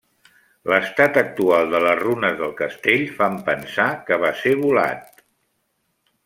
[0.71, 5.23] L'estat actual de les runes del castell fan pensar que va ser volat.